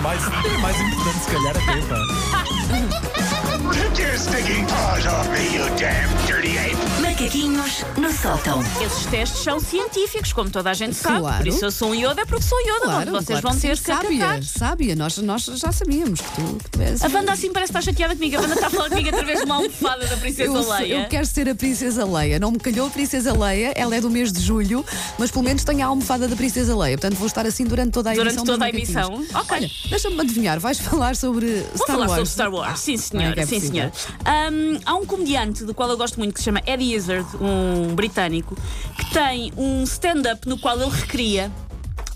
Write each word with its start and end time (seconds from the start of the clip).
mais, 0.00 0.22
é 0.26 0.58
mais 0.58 0.80
importante, 0.80 1.18
se 1.18 1.30
calhar, 1.30 1.54
até, 1.56 1.80
paws 4.66 5.06
off 5.06 5.28
me, 5.30 5.54
you 5.54 5.64
damn 5.76 6.08
dirty 6.26 6.56
ape! 6.58 6.99
Macaquinhos 7.20 7.84
no 7.98 8.10
sótão. 8.10 8.62
Esses 8.82 9.04
testes 9.04 9.42
são 9.42 9.60
científicos, 9.60 10.32
como 10.32 10.48
toda 10.48 10.70
a 10.70 10.74
gente 10.74 10.94
sabe. 10.94 11.20
Claro. 11.20 11.36
Por 11.36 11.48
isso 11.48 11.64
eu 11.66 11.70
sou 11.70 11.90
um 11.90 11.94
Yoda, 11.94 12.22
é 12.22 12.24
porque 12.24 12.42
sou 12.42 12.58
Yoda. 12.62 12.80
Claro, 12.84 13.10
vocês 13.10 13.26
claro 13.26 13.42
vão 13.42 13.54
que 13.56 13.60
ter 13.60 13.76
sim. 13.76 13.82
que 13.82 13.92
sábia, 13.92 14.24
acatar. 14.24 14.42
sábia. 14.42 14.96
Nós, 14.96 15.18
nós 15.18 15.44
já 15.44 15.70
sabíamos 15.70 16.18
que 16.22 16.30
tu, 16.32 16.56
que 16.64 16.70
tu 16.70 16.80
és. 16.80 17.04
A 17.04 17.08
Wanda 17.08 17.32
assim 17.32 17.52
parece 17.52 17.72
que 17.72 17.78
está 17.78 17.90
chateada 17.90 18.14
comigo. 18.14 18.38
A 18.38 18.40
Wanda 18.40 18.54
está 18.54 18.68
a 18.68 18.70
falar 18.70 18.88
comigo 18.88 19.10
através 19.10 19.40
de 19.40 19.44
uma 19.44 19.56
almofada 19.56 20.06
da 20.06 20.16
Princesa 20.16 20.44
eu, 20.50 20.68
Leia. 20.70 20.94
eu 20.94 21.08
quero 21.08 21.26
ser 21.26 21.46
a 21.50 21.54
Princesa 21.54 22.06
Leia. 22.06 22.38
Não 22.38 22.52
me 22.52 22.58
calhou 22.58 22.86
a 22.86 22.90
Princesa 22.90 23.36
Leia, 23.36 23.74
ela 23.76 23.94
é 23.94 24.00
do 24.00 24.08
mês 24.08 24.32
de 24.32 24.40
julho, 24.40 24.82
mas 25.18 25.30
pelo 25.30 25.44
menos 25.44 25.62
tenho 25.62 25.82
a 25.82 25.86
almofada 25.88 26.26
da 26.26 26.34
Princesa 26.34 26.74
Leia. 26.74 26.96
Portanto, 26.96 27.18
vou 27.18 27.26
estar 27.26 27.44
assim 27.44 27.64
durante 27.64 27.92
toda 27.92 28.12
a 28.12 28.14
Durante 28.14 28.36
emissão. 28.38 28.44
toda 28.46 28.56
dos 28.56 28.64
a 28.64 28.70
emissão. 28.70 29.24
Ok. 29.34 29.56
Olha, 29.58 29.70
deixa-me 29.90 30.20
adivinhar, 30.22 30.58
vais 30.58 30.78
falar 30.78 31.14
sobre 31.14 31.46
Vou 31.74 31.76
Star 31.76 31.86
falar 31.86 31.98
Wars. 32.08 32.12
sobre 32.14 32.30
Star 32.30 32.50
Wars, 32.50 32.80
sim 32.80 32.96
senhor, 32.96 33.30
Como 33.34 33.40
é 33.42 33.46
sim 33.46 33.60
senhor. 33.60 33.92
Ahm, 34.24 34.78
há 34.86 34.94
um 34.94 35.04
comediante 35.04 35.64
do 35.64 35.74
qual 35.74 35.90
eu 35.90 35.98
gosto 35.98 36.16
muito 36.18 36.32
que 36.32 36.40
se 36.40 36.44
chama 36.44 36.62
Eddie 36.66 36.94
Izzard, 36.94 37.09
um 37.40 37.94
britânico, 37.94 38.56
que 38.96 39.12
tem 39.12 39.52
um 39.56 39.82
stand-up 39.84 40.48
no 40.48 40.58
qual 40.58 40.80
ele 40.80 40.90
recria 40.90 41.50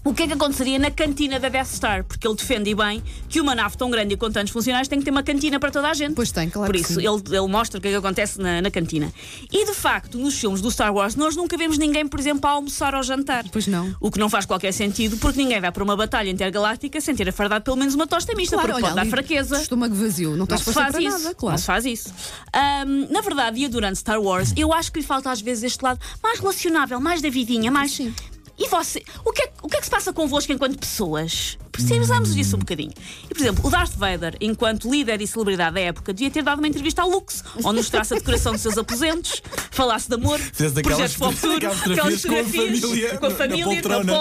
o 0.04 0.12
que 0.12 0.24
é 0.24 0.26
que 0.26 0.32
aconteceria 0.34 0.78
na 0.78 0.90
cantina 0.90 1.40
da 1.40 1.48
Death 1.48 1.66
Star, 1.68 2.04
porque 2.04 2.26
ele 2.28 2.36
defende 2.36 2.74
bem 2.74 3.02
que 3.28 3.40
uma 3.40 3.54
nave 3.54 3.76
tão 3.76 3.90
grande 3.90 4.14
e 4.14 4.16
com 4.16 4.30
tantos 4.30 4.52
funcionários 4.52 4.86
tem 4.86 4.98
que 4.98 5.04
ter 5.04 5.10
uma 5.10 5.22
cantina 5.22 5.58
para 5.58 5.70
toda 5.70 5.88
a 5.88 5.94
gente. 5.94 6.14
Pois 6.14 6.30
tem, 6.30 6.50
claro 6.50 6.70
Por 6.70 6.76
que 6.78 6.82
isso, 6.82 7.00
ele, 7.00 7.36
ele 7.36 7.48
mostra 7.48 7.78
o 7.78 7.80
que 7.80 7.88
é 7.88 7.90
que 7.90 7.96
acontece 7.96 8.38
na, 8.40 8.60
na 8.60 8.70
cantina. 8.70 9.12
E 9.50 9.64
de 9.64 9.74
facto, 9.74 10.18
nos 10.18 10.38
filmes 10.38 10.60
do 10.60 10.70
Star 10.70 10.92
Wars, 10.94 11.16
nós 11.16 11.34
nunca 11.34 11.56
vemos 11.56 11.78
ninguém, 11.78 12.06
por 12.06 12.20
exemplo, 12.20 12.48
a 12.48 12.52
almoçar 12.52 12.94
ou 12.94 13.02
jantar. 13.02 13.44
Pois 13.50 13.66
não. 13.66 13.94
O 13.98 14.10
que 14.10 14.18
não 14.18 14.28
faz 14.28 14.44
qualquer 14.44 14.72
sentido, 14.72 15.16
porque 15.16 15.38
ninguém 15.42 15.60
vai 15.60 15.72
para 15.72 15.82
uma 15.82 15.96
batalha 15.96 16.28
intergaláctica 16.28 17.00
sem 17.00 17.14
ter 17.16 17.28
afardado 17.28 17.62
pelo 17.62 17.76
menos 17.76 17.94
uma 17.94 18.06
tosta 18.06 18.34
mista, 18.34 18.58
porque 18.58 18.80
pode 18.80 18.94
dar 18.94 19.06
fraqueza. 19.06 19.60
Estômago 19.60 19.94
vazio, 19.94 20.30
não 20.30 20.38
Não 20.38 20.46
tens 20.46 20.58
se 20.58 20.64
força 20.64 20.80
faz 20.80 20.92
para 20.92 21.02
isso. 21.02 21.18
nada, 21.18 21.34
claro. 21.34 21.52
Não 21.52 21.58
se 21.58 21.66
faz 21.66 21.84
isso. 21.86 22.12
Ahm, 22.52 23.06
na 23.10 23.20
verdade, 23.22 23.60
e 23.62 23.68
durante 23.68 23.98
Star 23.98 24.20
Wars, 24.20 24.52
eu 24.56 24.72
acho 24.72 24.92
que 24.92 25.00
lhe 25.00 25.06
falta 25.06 25.30
às 25.30 25.40
vezes 25.40 25.64
este 25.64 25.82
lado 25.82 25.98
mais 26.22 26.38
relacionável, 26.40 27.00
mais 27.00 27.22
da 27.22 27.30
vidinha, 27.30 27.70
mais. 27.70 27.92
Sim. 27.92 28.12
E 28.58 28.68
você? 28.68 29.02
O 29.24 29.32
que, 29.32 29.42
é, 29.42 29.52
o 29.62 29.68
que 29.68 29.76
é 29.76 29.80
que 29.80 29.84
se 29.86 29.90
passa 29.90 30.12
convosco 30.12 30.52
enquanto 30.52 30.78
pessoas? 30.78 31.58
Precisamos 31.72 32.32
disso 32.36 32.54
um 32.54 32.60
bocadinho. 32.60 32.92
E, 33.28 33.34
por 33.34 33.40
exemplo, 33.40 33.66
o 33.66 33.70
Darth 33.70 33.94
Vader, 33.96 34.36
enquanto 34.40 34.88
líder 34.88 35.20
e 35.20 35.26
celebridade 35.26 35.74
da 35.74 35.80
época, 35.80 36.12
devia 36.14 36.30
ter 36.30 36.42
dado 36.42 36.58
uma 36.60 36.68
entrevista 36.68 37.02
ao 37.02 37.10
Lux, 37.10 37.42
onde 37.64 37.78
mostrasse 37.78 38.14
a 38.14 38.16
decoração 38.16 38.52
dos 38.52 38.62
seus 38.62 38.78
aposentos, 38.78 39.42
falasse 39.72 40.08
de 40.08 40.14
amor, 40.14 40.38
projetos 40.82 41.16
para 41.16 41.28
o 41.28 41.32
futuro, 41.32 41.56
aquelas 41.92 42.22
fotografias 42.22 42.80
com 42.80 42.94
a 42.94 42.94
família 43.00 43.18
com 43.18 43.26
a 43.26 43.30
na- 43.30 43.34
na 43.34 43.36
na 43.66 43.66
poltrona. 43.82 44.12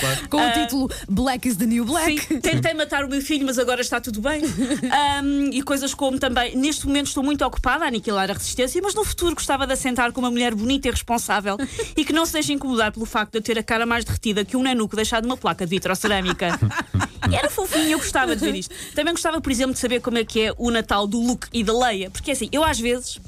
Pose. 0.00 0.28
Com 0.28 0.38
o 0.38 0.52
título 0.52 0.90
Black 1.08 1.48
is 1.48 1.56
the 1.56 1.66
New 1.66 1.84
Black. 1.84 2.20
Ah, 2.20 2.26
Sim, 2.28 2.40
tentei 2.40 2.74
matar 2.74 3.04
o 3.04 3.08
meu 3.08 3.20
filho, 3.20 3.46
mas 3.46 3.58
agora 3.58 3.80
está 3.80 4.00
tudo 4.00 4.20
bem. 4.20 4.42
Ahm, 4.90 5.50
e 5.52 5.62
coisas 5.62 5.94
como 5.94 6.18
também, 6.18 6.56
neste 6.56 6.86
momento 6.86 7.06
estou 7.06 7.22
muito 7.22 7.44
ocupada 7.44 7.84
a 7.84 7.88
aniquilar 7.88 8.30
a 8.30 8.34
resistência, 8.34 8.80
mas 8.82 8.94
no 8.94 9.04
futuro 9.04 9.34
gostava 9.34 9.66
de 9.66 9.72
assentar 9.72 10.12
com 10.12 10.20
uma 10.20 10.30
mulher 10.30 10.54
bonita 10.54 10.88
e 10.88 10.90
responsável 10.90 11.56
e 11.96 12.04
que 12.04 12.12
não 12.12 12.26
se 12.26 12.32
deixe 12.32 12.52
incomodar 12.52 12.92
pelo 12.92 13.06
facto 13.06 13.32
de 13.32 13.38
eu 13.38 13.42
ter 13.42 13.58
a 13.58 13.62
cara 13.62 13.86
mais 13.86 14.04
derretida 14.04 14.44
que 14.44 14.56
um 14.56 14.62
nanuco 14.62 14.96
deixado 14.96 15.24
numa 15.24 15.36
placa 15.36 15.64
de 15.64 15.70
vitrocerâmica. 15.70 16.58
Era 17.32 17.50
fofinho, 17.50 17.90
eu 17.90 17.98
gostava 17.98 18.34
de 18.34 18.44
ver 18.44 18.54
isto. 18.54 18.74
Também 18.94 19.12
gostava, 19.12 19.40
por 19.40 19.50
exemplo, 19.50 19.74
de 19.74 19.78
saber 19.78 20.00
como 20.00 20.18
é 20.18 20.24
que 20.24 20.40
é 20.40 20.54
o 20.56 20.70
Natal 20.70 21.06
do 21.06 21.20
Luke 21.20 21.48
e 21.52 21.62
da 21.62 21.76
Leia, 21.76 22.10
porque 22.10 22.30
assim, 22.30 22.48
eu 22.52 22.64
às 22.64 22.78
vezes 22.78 23.18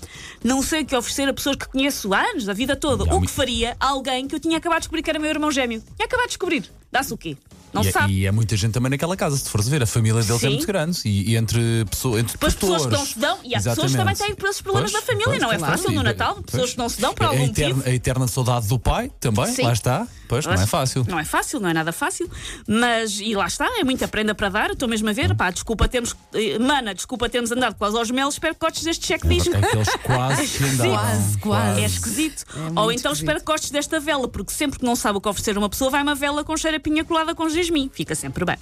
não 0.43 0.62
sei 0.62 0.83
o 0.83 0.87
que 0.87 0.97
oferecer 0.97 1.29
a 1.29 1.33
pessoas 1.33 1.57
que 1.57 1.67
conheço 1.69 2.13
há 2.15 2.20
anos, 2.20 2.48
a 2.48 2.53
vida 2.53 2.75
toda. 2.77 3.05
O 3.15 3.20
que 3.20 3.31
faria 3.31 3.77
a 3.79 3.89
alguém 3.89 4.27
que 4.27 4.35
eu 4.35 4.41
tinha 4.41 4.59
acabado 4.59 4.79
de 4.79 4.83
descobrir 4.83 5.03
que 5.03 5.11
era 5.11 5.19
meu 5.19 5.31
irmão 5.31 5.51
gêmeo. 5.51 5.83
Tinha 5.97 6.07
acabado 6.07 6.27
de 6.27 6.31
descobrir. 6.31 6.70
Dá-se 6.91 7.13
o 7.13 7.17
quê? 7.17 7.37
Não 7.73 7.81
E, 7.81 7.84
se 7.84 7.91
é- 7.91 7.92
sabe. 7.92 8.12
e 8.12 8.27
é 8.27 8.31
muita 8.33 8.56
gente 8.56 8.73
também 8.73 8.91
naquela 8.91 9.17
casa, 9.17 9.37
se 9.37 9.48
fores 9.48 9.67
ver, 9.69 9.83
a 9.83 9.87
família 9.87 10.23
deles 10.23 10.41
Sim. 10.41 10.47
é 10.47 10.51
muito 10.51 10.67
grande 10.67 11.01
e, 11.05 11.31
e 11.33 11.37
entre, 11.37 11.84
pessoa, 11.91 12.20
entre 12.20 12.33
Depois 12.33 12.55
pessoas 12.55 12.87
que 12.87 12.92
não 12.92 13.06
se 13.06 13.19
dão, 13.19 13.39
e 13.45 13.55
há 13.55 13.59
pessoas 13.59 13.77
que 13.79 13.84
Exatamente. 13.87 13.97
também 14.19 14.37
têm 14.37 14.48
esses 14.51 14.61
problemas 14.62 14.92
Pois, 14.92 15.03
da 15.03 15.06
família, 15.06 15.25
pois, 15.31 15.41
não 15.42 15.53
é 15.53 15.59
claro. 15.59 15.73
fácil 15.79 15.92
no 15.92 16.03
Natal, 16.03 16.34
pois. 16.34 16.47
pessoas 16.47 16.70
que 16.73 16.79
não 16.79 16.89
se 16.89 17.01
dão 17.01 17.14
por 17.14 17.25
a, 17.25 17.29
algum 17.29 17.45
eterna, 17.45 17.74
motivo. 17.77 17.91
a 17.91 17.95
eterna 17.95 18.29
saudade 18.29 18.69
do 18.69 18.79
pai 18.79 19.11
também, 19.20 19.46
Sim. 19.46 19.63
lá 19.63 19.73
está. 19.73 20.07
Pois, 20.29 20.46
não 20.46 20.55
é 20.55 20.67
fácil. 20.67 21.05
Não 21.07 21.19
é 21.19 21.24
fácil, 21.24 21.61
não 21.61 21.69
é 21.69 21.74
nada 21.74 21.92
fácil, 21.92 22.30
mas 22.67 23.20
e 23.20 23.35
lá 23.35 23.46
está, 23.46 23.67
é 23.79 23.85
muita 23.85 24.08
prenda 24.08 24.35
para 24.35 24.48
dar. 24.48 24.70
Estou 24.70 24.89
mesmo 24.89 25.08
a 25.08 25.13
ver, 25.13 25.35
pá, 25.35 25.51
desculpa 25.51 25.86
termos, 25.89 26.17
eh, 26.35 26.58
mana, 26.58 26.95
desculpa 26.95 27.29
termos 27.29 27.52
andado 27.52 27.75
quase 27.75 27.98
aos 27.98 28.11
melos, 28.11 28.35
espero 28.35 28.55
que 28.55 28.61
gostes 28.61 28.83
deste 28.83 29.07
cheque 29.07 29.29
disco. 29.29 29.55
Aqueles 29.55 29.89
quase. 30.02 30.58
Quase, 30.89 31.39
quase. 31.39 31.80
É 31.83 31.85
esquisito. 31.85 32.45
muito 32.57 32.80
Ou 32.80 32.91
então 32.92 33.13
esquisito. 33.13 33.14
espero 33.17 33.41
que 33.41 33.45
gostes 33.45 33.70
desta 33.70 34.01
vela, 34.01 34.27
porque 34.27 34.52
sempre 34.52 34.79
que 34.79 34.85
não 34.86 34.96
sabe 34.96 35.19
o 35.19 35.20
que 35.20 35.29
oferecer 35.29 35.55
a 35.57 35.58
uma 35.58 35.69
pessoa, 35.69 35.91
vai 35.91 36.02
uma 36.02 36.14
vela 36.14 36.42
com 36.45 36.57
cheiro 36.57 36.79
a 36.79 36.80
pinha 36.80 37.05
colada 37.05 37.35
com 37.35 37.46
jasmim. 37.62 37.90
Fica 37.92 38.14
sempre 38.14 38.45
bem. 38.45 38.56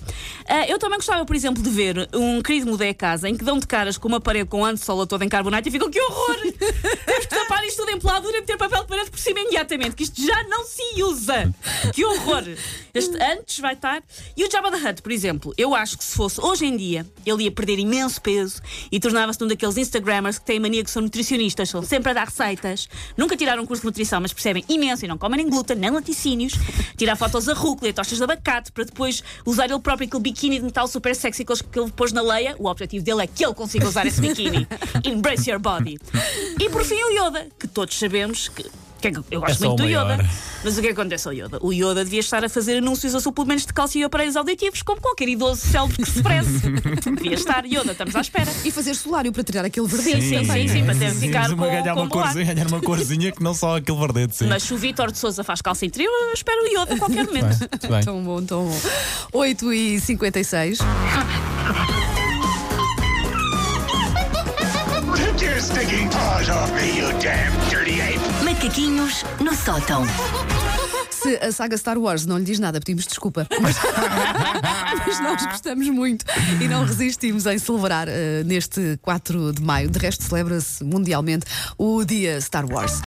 Ah, 0.48 0.66
eu 0.66 0.78
também 0.78 0.98
gostava, 0.98 1.24
por 1.24 1.34
exemplo, 1.34 1.62
de 1.62 1.70
ver 1.70 2.08
um 2.14 2.42
querido 2.42 2.70
mudei 2.70 2.90
a 2.90 2.94
casa 2.94 3.28
em 3.28 3.36
que 3.36 3.44
dão 3.44 3.58
de 3.58 3.66
caras 3.66 3.98
com 3.98 4.08
uma 4.08 4.20
parede 4.20 4.48
com 4.48 4.64
antessola 4.64 5.06
toda 5.06 5.24
em 5.24 5.28
carbonato 5.28 5.68
e 5.68 5.70
ficam 5.70 5.90
que 5.90 6.00
horror! 6.00 6.36
Temos 7.06 7.26
que 7.26 7.28
tapar 7.28 7.64
isto 7.64 7.78
tudo 7.78 7.90
em 7.90 7.98
peladura 7.98 8.36
e 8.36 8.40
meter 8.40 8.56
papel 8.56 8.82
de 8.82 8.88
parede 8.88 9.10
por 9.10 9.18
cima 9.18 9.40
imediatamente, 9.40 9.96
que 9.96 10.02
isto 10.02 10.24
já 10.24 10.42
não 10.44 10.64
se 10.64 11.02
usa. 11.02 11.52
Que 11.92 12.04
horror! 12.04 12.44
Este 12.92 13.16
antes 13.22 13.58
vai 13.60 13.74
estar. 13.74 14.02
E 14.36 14.44
o 14.44 14.50
Jabba 14.50 14.70
the 14.70 14.76
Hutt, 14.76 15.02
por 15.02 15.12
exemplo, 15.12 15.54
eu 15.56 15.74
acho 15.74 15.96
que 15.96 16.04
se 16.04 16.14
fosse 16.16 16.40
hoje 16.40 16.66
em 16.66 16.76
dia, 16.76 17.06
ele 17.24 17.44
ia 17.44 17.50
perder 17.50 17.78
imenso 17.78 18.20
peso 18.20 18.60
e 18.90 18.98
tornava-se 18.98 19.42
um 19.42 19.46
daqueles 19.46 19.76
Instagrammers 19.76 20.38
que 20.38 20.44
têm 20.44 20.60
mania 20.60 20.82
que 20.82 20.90
são 20.90 21.02
nutricionistas, 21.02 21.68
são 21.68 21.82
sempre 21.82 22.10
a 22.10 22.14
dar 22.14 22.26
receitas, 22.26 22.88
nunca 23.16 23.36
tiraram 23.36 23.62
um 23.62 23.66
curso 23.66 23.82
de 23.82 23.86
nutrição, 23.86 24.20
mas 24.20 24.32
percebem 24.32 24.64
imenso 24.68 25.04
e 25.04 25.08
não 25.08 25.18
comem 25.18 25.38
nem 25.38 25.48
glúten, 25.48 25.76
nem 25.76 25.90
laticínios, 25.90 26.54
tirar 26.96 27.16
fotos 27.16 27.48
a 27.48 27.54
rúcula 27.54 27.88
e 27.90 27.92
tostas 27.92 28.18
de 28.18 28.24
abacate 28.24 28.72
para 28.72 28.84
depois 28.90 29.22
usar 29.46 29.70
ele 29.70 29.78
próprio 29.80 30.06
aquele 30.06 30.22
biquíni 30.22 30.58
de 30.58 30.64
metal 30.64 30.86
super 30.86 31.14
sexy 31.16 31.44
que 31.44 31.52
ele- 31.78 31.90
pôs 31.92 32.12
na 32.12 32.20
leia. 32.22 32.54
O 32.58 32.66
objetivo 32.68 33.04
dele 33.04 33.22
é 33.22 33.26
que 33.26 33.44
ele 33.44 33.54
consiga 33.54 33.88
usar 33.88 34.06
esse 34.06 34.20
biquíni. 34.20 34.66
Embrace 35.04 35.48
your 35.50 35.58
body. 35.60 35.98
E 36.60 36.68
por 36.68 36.84
fim 36.84 37.00
o 37.02 37.10
Yoda, 37.10 37.46
que 37.58 37.66
todos 37.66 37.98
sabemos 37.98 38.48
que. 38.48 38.64
Que 39.00 39.08
é 39.08 39.10
que 39.12 39.18
eu 39.30 39.40
gosto 39.40 39.64
É 39.64 39.68
muito 39.68 39.82
do 39.82 39.88
Yoda. 39.88 40.18
Mas 40.62 40.76
o 40.78 40.82
que 40.82 40.88
acontece 40.88 41.26
ao 41.26 41.32
Yoda? 41.34 41.58
O 41.62 41.72
Yoda 41.72 42.04
devia 42.04 42.20
estar 42.20 42.44
a 42.44 42.48
fazer 42.48 42.78
anúncios 42.78 43.14
a 43.14 43.20
suplementos 43.20 43.64
de 43.66 43.72
cálcio 43.72 44.00
e 44.00 44.04
aparelhos 44.04 44.36
auditivos, 44.36 44.82
como 44.82 45.00
qualquer 45.00 45.28
idoso 45.28 45.60
célebre 45.66 45.96
que 45.96 46.10
se 46.10 46.22
preze. 46.22 46.58
devia 47.16 47.34
estar. 47.34 47.64
Yoda, 47.64 47.92
estamos 47.92 48.14
à 48.16 48.20
espera. 48.20 48.50
E 48.64 48.70
fazer 48.70 48.94
solário 48.94 49.32
para 49.32 49.42
tirar 49.44 49.64
aquele 49.64 49.86
verdinho. 49.86 50.20
Sim, 50.20 50.44
sim, 50.44 50.68
sim, 50.68 50.84
para 50.84 50.94
ter- 50.94 51.14
ficar 51.14 51.48
sim, 51.48 51.56
com- 51.56 51.62
ganhar, 51.64 51.94
com 51.94 52.00
uma 52.02 52.08
corzinha, 52.08 52.44
ganhar 52.54 52.66
uma 52.68 52.80
corzinha 52.80 53.32
que 53.32 53.42
não 53.42 53.54
só 53.54 53.76
aquele 53.76 53.98
verdete, 53.98 54.36
sim. 54.36 54.46
Mas 54.46 54.62
se 54.62 54.74
o 54.74 54.76
Vítor 54.76 55.10
de 55.12 55.18
Souza 55.18 55.42
faz 55.42 55.60
calça 55.62 55.84
interior, 55.86 56.10
eu 56.28 56.32
espero 56.34 56.62
o 56.62 56.66
Yoda 56.66 56.94
a 56.94 56.98
qualquer 56.98 57.24
momento. 57.26 57.58
Bem, 57.58 57.68
muito 57.70 57.88
bem. 57.88 58.02
Tão 58.04 58.22
bom, 58.22 58.42
tão 58.42 58.64
bom. 58.66 58.80
8 59.32 59.72
e 59.72 60.00
56 60.00 60.78
stinking 65.70 66.08
paws 66.10 66.48
off 66.48 66.72
me, 66.74 66.98
you 66.98 67.08
damn 67.20 67.52
dirty 67.70 68.00
ape! 68.00 68.20
Macaquinhos 68.44 69.24
no 69.40 69.54
sótão. 69.54 70.04
Se 71.10 71.36
a 71.36 71.52
saga 71.52 71.76
Star 71.76 71.98
Wars 71.98 72.24
não 72.24 72.38
lhe 72.38 72.44
diz 72.44 72.58
nada, 72.58 72.80
pedimos 72.80 73.06
desculpa. 73.06 73.46
Mas, 73.60 73.76
mas 75.06 75.20
nós 75.20 75.44
gostamos 75.46 75.88
muito 75.88 76.24
e 76.60 76.66
não 76.66 76.84
resistimos 76.84 77.44
em 77.46 77.58
celebrar 77.58 78.08
eh, 78.08 78.42
neste 78.44 78.98
4 79.02 79.52
de 79.52 79.62
maio. 79.62 79.90
De 79.90 79.98
resto, 79.98 80.24
celebra-se 80.24 80.82
mundialmente 80.82 81.44
o 81.76 82.04
dia 82.04 82.40
Star 82.40 82.64
Wars. 82.64 82.92